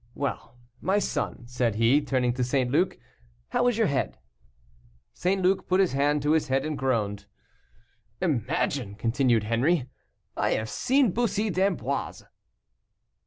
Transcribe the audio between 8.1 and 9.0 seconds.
"Imagine!"